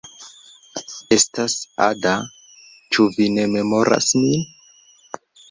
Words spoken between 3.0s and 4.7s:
vi ne memoras min?